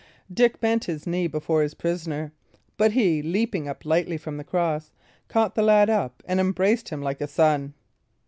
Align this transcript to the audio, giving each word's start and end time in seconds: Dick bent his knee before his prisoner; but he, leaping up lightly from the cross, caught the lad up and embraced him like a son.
Dick 0.33 0.59
bent 0.59 0.85
his 0.85 1.05
knee 1.05 1.27
before 1.27 1.61
his 1.61 1.75
prisoner; 1.75 2.31
but 2.75 2.93
he, 2.93 3.21
leaping 3.21 3.67
up 3.67 3.85
lightly 3.85 4.17
from 4.17 4.37
the 4.37 4.43
cross, 4.43 4.91
caught 5.27 5.53
the 5.53 5.61
lad 5.61 5.91
up 5.91 6.23
and 6.25 6.39
embraced 6.39 6.89
him 6.89 7.03
like 7.03 7.21
a 7.21 7.27
son. 7.27 7.75